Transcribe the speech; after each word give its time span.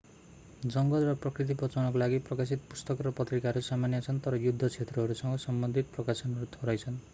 जङ्गल 0.65 1.03
र 1.03 1.11
प्रकृति 1.17 1.55
बचाउनका 1.59 1.99
लागि 1.99 2.19
प्रकाशित 2.29 2.65
पुस्तक 2.71 3.05
र 3.07 3.13
पत्रिकाहरू 3.19 3.63
सामान्य 3.69 4.01
छन् 4.01 4.23
तर 4.25 4.41
युद्ध 4.41 4.59
क्षेत्रहरूसँग 4.67 5.39
सम्बन्धित 5.41 5.95
प्रकाशनहरू 5.95 6.53
थोरै 6.53 6.79
छन् 6.79 7.01